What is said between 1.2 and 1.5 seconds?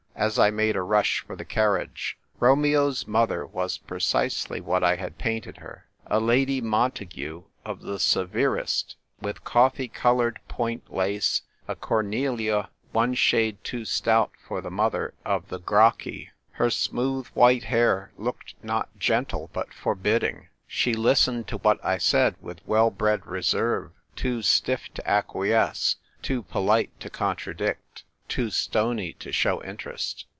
for the